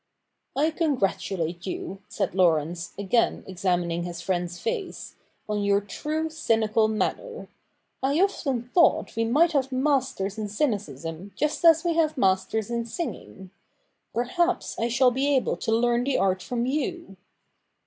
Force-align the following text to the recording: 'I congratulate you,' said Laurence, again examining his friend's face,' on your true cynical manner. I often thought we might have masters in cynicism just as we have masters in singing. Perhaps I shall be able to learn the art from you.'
'I 0.55 0.71
congratulate 0.71 1.67
you,' 1.67 2.01
said 2.09 2.33
Laurence, 2.33 2.91
again 2.97 3.43
examining 3.45 4.01
his 4.01 4.19
friend's 4.19 4.57
face,' 4.57 5.15
on 5.47 5.61
your 5.61 5.79
true 5.79 6.27
cynical 6.31 6.87
manner. 6.87 7.49
I 8.01 8.19
often 8.19 8.63
thought 8.73 9.15
we 9.15 9.25
might 9.25 9.51
have 9.51 9.71
masters 9.71 10.39
in 10.39 10.47
cynicism 10.47 11.33
just 11.35 11.63
as 11.63 11.83
we 11.83 11.93
have 11.97 12.17
masters 12.17 12.71
in 12.71 12.87
singing. 12.87 13.51
Perhaps 14.11 14.79
I 14.79 14.87
shall 14.87 15.11
be 15.11 15.35
able 15.35 15.55
to 15.57 15.71
learn 15.71 16.03
the 16.03 16.17
art 16.17 16.41
from 16.41 16.65
you.' 16.65 17.15